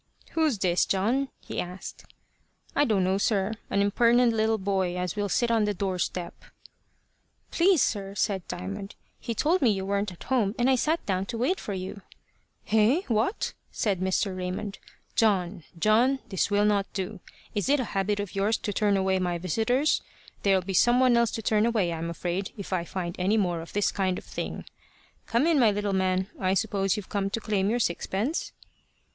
"Who's 0.31 0.57
this, 0.57 0.87
John?" 0.87 1.29
he 1.41 1.61
asked. 1.61 2.05
"I 2.75 2.85
don't 2.85 3.03
know, 3.03 3.19
sir. 3.19 3.53
An 3.69 3.83
imperent 3.83 4.33
little 4.33 4.57
boy 4.57 4.97
as 4.97 5.15
will 5.15 5.29
sit 5.29 5.51
on 5.51 5.65
the 5.65 5.75
doorstep." 5.75 6.33
"Please 7.51 7.83
sir" 7.83 8.15
said 8.15 8.47
Diamond, 8.47 8.95
"he 9.19 9.35
told 9.35 9.61
me 9.61 9.69
you 9.69 9.85
weren't 9.85 10.11
at 10.11 10.23
home, 10.23 10.55
and 10.57 10.71
I 10.71 10.75
sat 10.75 11.05
down 11.05 11.27
to 11.27 11.37
wait 11.37 11.59
for 11.59 11.75
you." 11.75 12.01
"Eh, 12.71 13.01
what!" 13.09 13.53
said 13.71 13.99
Mr. 13.99 14.35
Raymond. 14.35 14.79
"John! 15.15 15.65
John! 15.77 16.17
This 16.29 16.49
won't 16.49 16.91
do. 16.93 17.19
Is 17.53 17.69
it 17.69 17.79
a 17.79 17.83
habit 17.93 18.19
of 18.19 18.33
yours 18.33 18.57
to 18.57 18.73
turn 18.73 18.97
away 18.97 19.19
my 19.19 19.37
visitors? 19.37 20.01
There'll 20.41 20.63
be 20.63 20.73
some 20.73 20.99
one 20.99 21.15
else 21.15 21.29
to 21.29 21.43
turn 21.43 21.67
away, 21.67 21.93
I'm 21.93 22.09
afraid, 22.09 22.51
if 22.57 22.73
I 22.73 22.85
find 22.85 23.15
any 23.19 23.37
more 23.37 23.61
of 23.61 23.73
this 23.73 23.91
kind 23.91 24.17
of 24.17 24.25
thing. 24.25 24.65
Come 25.27 25.45
in, 25.45 25.59
my 25.59 25.69
little 25.69 25.93
man. 25.93 26.25
I 26.39 26.55
suppose 26.55 26.97
you've 26.97 27.07
come 27.09 27.29
to 27.29 27.39
claim 27.39 27.69
your 27.69 27.77
sixpence?" 27.77 28.51